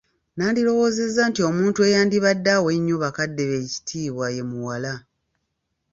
[0.37, 4.93] Nandirowoozezza nti omuntu eyandibadde awa ennyo bakadde be ekitiibwa ye muwala.